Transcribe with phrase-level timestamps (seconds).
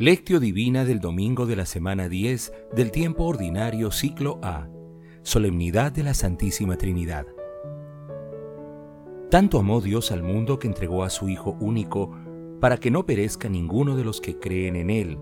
[0.00, 4.68] Lectio Divina del domingo de la semana 10 del tiempo ordinario ciclo A.
[5.22, 7.26] Solemnidad de la Santísima Trinidad.
[9.28, 12.16] Tanto amó Dios al mundo que entregó a su Hijo único
[12.60, 15.18] para que no perezca ninguno de los que creen en Él,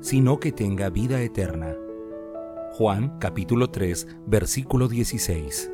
[0.00, 1.74] sino que tenga vida eterna.
[2.74, 5.72] Juan capítulo 3 versículo 16.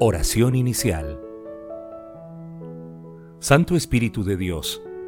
[0.00, 1.18] Oración inicial.
[3.38, 4.82] Santo Espíritu de Dios,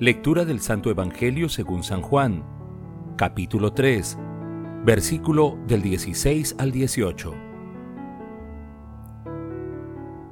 [0.00, 2.42] Lectura del Santo Evangelio según San Juan,
[3.16, 4.16] capítulo 3,
[4.82, 7.34] versículo del 16 al 18.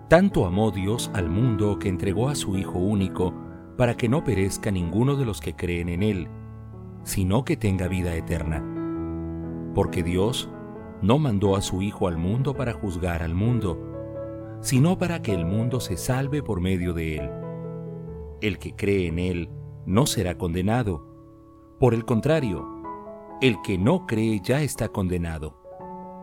[0.08, 3.34] Tanto amó Dios al mundo que entregó a su Hijo único
[3.76, 6.28] para que no perezca ninguno de los que creen en Él,
[7.02, 8.64] sino que tenga vida eterna.
[9.74, 10.48] Porque Dios
[11.02, 15.44] no mandó a su Hijo al mundo para juzgar al mundo, sino para que el
[15.44, 17.30] mundo se salve por medio de Él.
[18.40, 19.50] El que cree en Él
[19.88, 21.02] no será condenado.
[21.80, 22.68] Por el contrario,
[23.40, 25.56] el que no cree ya está condenado,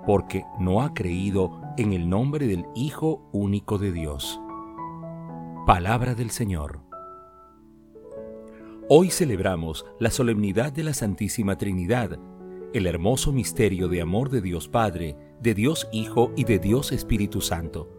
[0.05, 4.39] porque no ha creído en el nombre del Hijo único de Dios.
[5.66, 6.81] Palabra del Señor.
[8.88, 12.19] Hoy celebramos la solemnidad de la Santísima Trinidad,
[12.71, 17.42] el hermoso misterio de amor de Dios Padre, de Dios Hijo y de Dios Espíritu
[17.42, 17.89] Santo.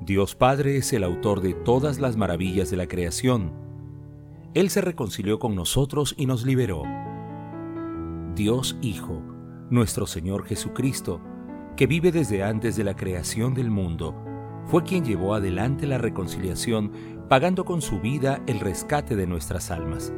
[0.00, 3.61] Dios Padre es el autor de todas las maravillas de la creación
[4.54, 6.82] él se reconcilió con nosotros y nos liberó.
[8.34, 9.22] Dios Hijo,
[9.70, 11.20] nuestro Señor Jesucristo,
[11.76, 14.14] que vive desde antes de la creación del mundo,
[14.66, 16.92] fue quien llevó adelante la reconciliación
[17.28, 20.12] pagando con su vida el rescate de nuestras almas.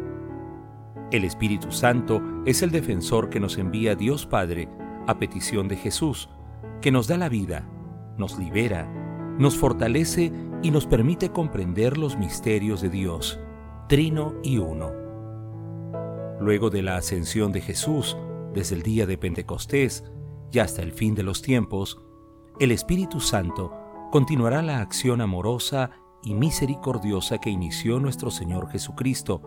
[1.12, 4.68] El Espíritu Santo es el defensor que nos envía Dios Padre
[5.06, 6.28] a petición de Jesús,
[6.80, 7.68] que nos da la vida,
[8.18, 8.90] nos libera,
[9.38, 13.38] nos fortalece y nos permite comprender los misterios de Dios
[13.88, 14.92] trino y uno.
[16.40, 18.16] Luego de la ascensión de Jesús,
[18.54, 20.04] desde el día de Pentecostés
[20.50, 22.00] y hasta el fin de los tiempos,
[22.60, 23.74] el Espíritu Santo
[24.10, 25.90] continuará la acción amorosa
[26.22, 29.42] y misericordiosa que inició nuestro Señor Jesucristo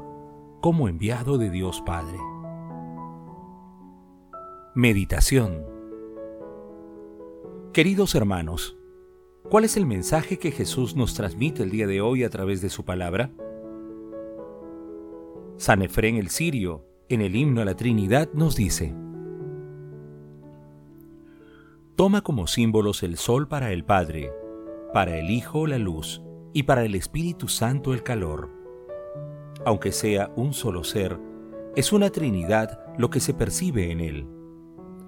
[0.61, 2.17] como enviado de Dios Padre.
[4.75, 5.65] Meditación
[7.73, 8.77] Queridos hermanos,
[9.49, 12.69] ¿cuál es el mensaje que Jesús nos transmite el día de hoy a través de
[12.69, 13.31] su palabra?
[15.57, 18.93] San Efrén el Sirio, en el himno a la Trinidad, nos dice,
[21.95, 24.31] Toma como símbolos el sol para el Padre,
[24.93, 26.21] para el Hijo la luz
[26.53, 28.51] y para el Espíritu Santo el calor.
[29.65, 31.19] Aunque sea un solo ser,
[31.75, 34.27] es una Trinidad lo que se percibe en él.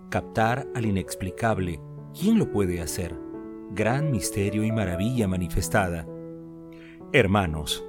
[0.10, 1.80] Captar al inexplicable,
[2.20, 3.16] ¿quién lo puede hacer?
[3.76, 6.08] Gran misterio y maravilla manifestada.
[7.14, 7.86] Hermanos,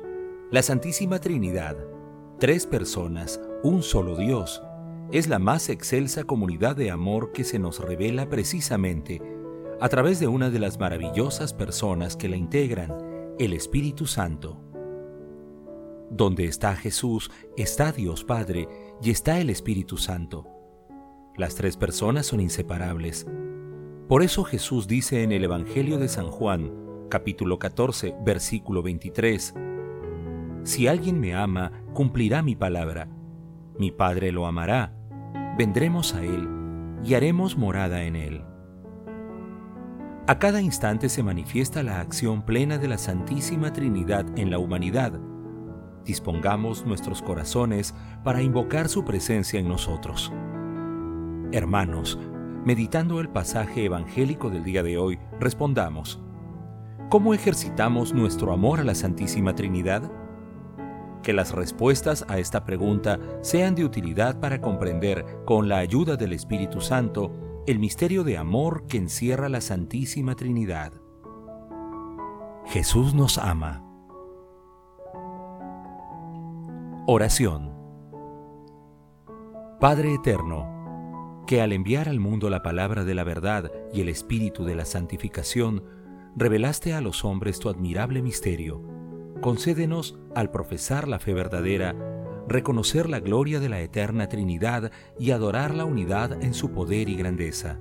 [0.50, 1.78] la Santísima Trinidad
[2.40, 4.62] tres personas, un solo Dios,
[5.12, 9.20] es la más excelsa comunidad de amor que se nos revela precisamente
[9.78, 12.96] a través de una de las maravillosas personas que la integran,
[13.38, 14.58] el Espíritu Santo.
[16.08, 18.68] Donde está Jesús, está Dios Padre
[19.02, 20.46] y está el Espíritu Santo.
[21.36, 23.26] Las tres personas son inseparables.
[24.08, 26.72] Por eso Jesús dice en el Evangelio de San Juan,
[27.10, 29.54] capítulo 14, versículo 23,
[30.62, 33.08] si alguien me ama, cumplirá mi palabra.
[33.78, 34.92] Mi Padre lo amará.
[35.56, 36.48] Vendremos a Él
[37.02, 38.44] y haremos morada en Él.
[40.26, 45.18] A cada instante se manifiesta la acción plena de la Santísima Trinidad en la humanidad.
[46.04, 50.32] Dispongamos nuestros corazones para invocar su presencia en nosotros.
[51.52, 52.18] Hermanos,
[52.64, 56.22] meditando el pasaje evangélico del día de hoy, respondamos,
[57.08, 60.10] ¿cómo ejercitamos nuestro amor a la Santísima Trinidad?
[61.22, 66.32] Que las respuestas a esta pregunta sean de utilidad para comprender, con la ayuda del
[66.32, 70.92] Espíritu Santo, el misterio de amor que encierra la Santísima Trinidad.
[72.66, 73.84] Jesús nos ama.
[77.06, 77.74] Oración.
[79.80, 84.64] Padre Eterno, que al enviar al mundo la palabra de la verdad y el espíritu
[84.64, 85.82] de la santificación,
[86.36, 88.99] revelaste a los hombres tu admirable misterio
[89.40, 91.94] concédenos, al profesar la fe verdadera,
[92.48, 97.16] reconocer la gloria de la eterna Trinidad y adorar la unidad en su poder y
[97.16, 97.78] grandeza.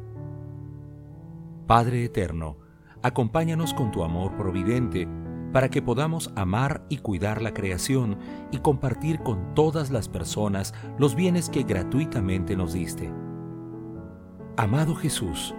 [1.67, 2.57] Padre eterno,
[3.01, 5.07] acompáñanos con tu amor providente,
[5.51, 8.19] para que podamos amar y cuidar la creación
[8.51, 13.11] y compartir con todas las personas los bienes que gratuitamente nos diste.
[14.57, 15.55] Amado Jesús,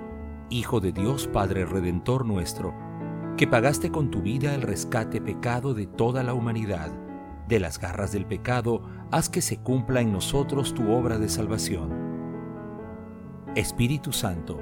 [0.49, 2.75] Hijo de Dios Padre Redentor nuestro,
[3.41, 6.93] que pagaste con tu vida el rescate pecado de toda la humanidad,
[7.49, 11.91] de las garras del pecado, haz que se cumpla en nosotros tu obra de salvación.
[13.57, 14.61] Espíritu Santo,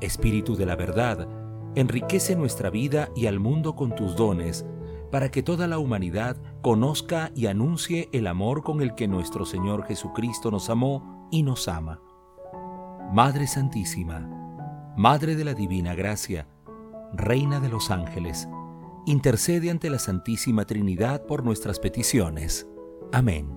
[0.00, 1.28] Espíritu de la verdad,
[1.76, 4.66] enriquece nuestra vida y al mundo con tus dones,
[5.12, 9.84] para que toda la humanidad conozca y anuncie el amor con el que nuestro Señor
[9.84, 12.00] Jesucristo nos amó y nos ama.
[13.12, 14.28] Madre Santísima,
[14.96, 16.48] Madre de la Divina Gracia,
[17.12, 18.48] Reina de los Ángeles,
[19.06, 22.66] intercede ante la Santísima Trinidad por nuestras peticiones.
[23.12, 23.48] Amén.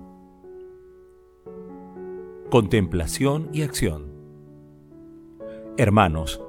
[2.50, 4.12] Contemplación y acción
[5.76, 6.40] Hermanos,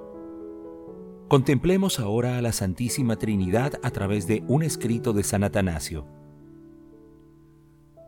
[1.28, 6.06] Contemplemos ahora a la Santísima Trinidad a través de un escrito de San Atanasio.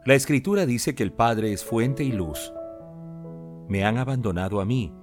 [0.06, 2.54] La Escritura dice que el Padre es fuente y luz.
[3.68, 4.94] Me han abandonado a mí,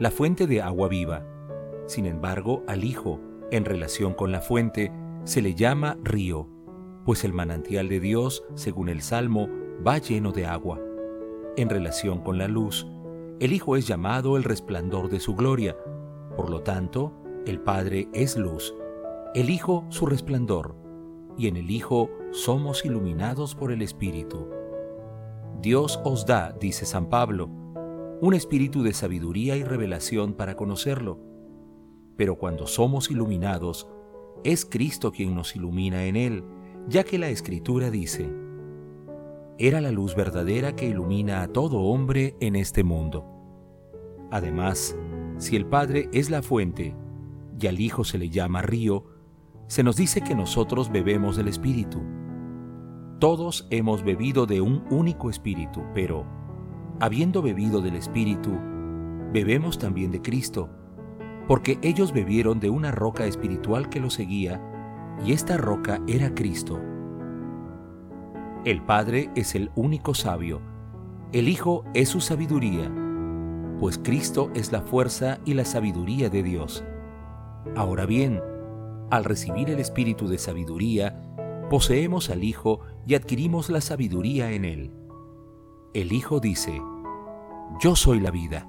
[0.00, 1.24] la fuente de agua viva.
[1.86, 3.20] Sin embargo, al Hijo,
[3.52, 4.90] en relación con la fuente,
[5.24, 6.48] se le llama río,
[7.04, 9.48] pues el manantial de Dios, según el Salmo,
[9.86, 10.80] va lleno de agua.
[11.56, 12.86] En relación con la luz,
[13.40, 15.76] el Hijo es llamado el resplandor de su gloria.
[16.36, 17.12] Por lo tanto,
[17.46, 18.74] el Padre es luz,
[19.34, 20.74] el Hijo su resplandor,
[21.36, 24.48] y en el Hijo somos iluminados por el Espíritu.
[25.60, 27.50] Dios os da, dice San Pablo,
[28.22, 31.31] un espíritu de sabiduría y revelación para conocerlo.
[32.16, 33.88] Pero cuando somos iluminados,
[34.44, 36.44] es Cristo quien nos ilumina en él,
[36.88, 38.30] ya que la Escritura dice,
[39.58, 43.24] era la luz verdadera que ilumina a todo hombre en este mundo.
[44.30, 44.96] Además,
[45.38, 46.96] si el Padre es la fuente,
[47.60, 49.04] y al Hijo se le llama río,
[49.68, 52.02] se nos dice que nosotros bebemos del Espíritu.
[53.20, 56.26] Todos hemos bebido de un único Espíritu, pero,
[56.98, 58.50] habiendo bebido del Espíritu,
[59.32, 60.70] bebemos también de Cristo,
[61.46, 64.60] porque ellos bebieron de una roca espiritual que los seguía,
[65.24, 66.80] y esta roca era Cristo.
[68.64, 70.60] El Padre es el único sabio,
[71.32, 72.92] el Hijo es su sabiduría,
[73.80, 76.84] pues Cristo es la fuerza y la sabiduría de Dios.
[77.74, 78.40] Ahora bien,
[79.10, 81.20] al recibir el espíritu de sabiduría,
[81.68, 84.92] poseemos al Hijo y adquirimos la sabiduría en Él.
[85.94, 86.80] El Hijo dice,
[87.80, 88.68] Yo soy la vida,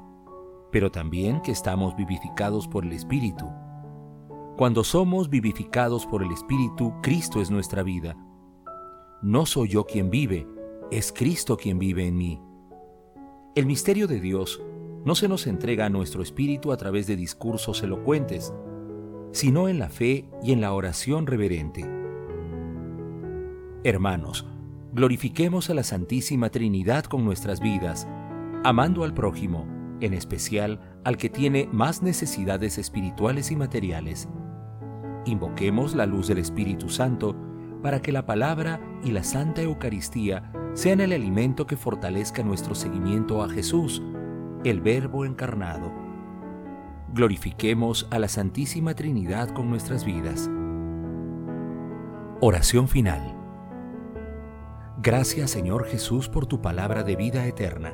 [0.74, 3.46] pero también que estamos vivificados por el Espíritu.
[4.58, 8.18] Cuando somos vivificados por el Espíritu, Cristo es nuestra vida.
[9.22, 10.48] No soy yo quien vive,
[10.90, 12.42] es Cristo quien vive en mí.
[13.54, 14.64] El misterio de Dios
[15.06, 18.52] no se nos entrega a nuestro espíritu a través de discursos elocuentes,
[19.32, 21.86] sino en la fe y en la oración reverente.
[23.84, 24.48] Hermanos,
[24.92, 28.08] glorifiquemos a la Santísima Trinidad con nuestras vidas,
[28.64, 34.28] amando al prójimo, en especial al que tiene más necesidades espirituales y materiales.
[35.26, 37.36] Invoquemos la luz del Espíritu Santo
[37.82, 43.44] para que la palabra y la Santa Eucaristía sean el alimento que fortalezca nuestro seguimiento
[43.44, 44.02] a Jesús,
[44.64, 46.04] el Verbo encarnado
[47.14, 50.50] glorifiquemos a la Santísima Trinidad con nuestras vidas.
[52.42, 53.36] Oración final.
[55.02, 57.94] Gracias Señor Jesús por tu palabra de vida eterna.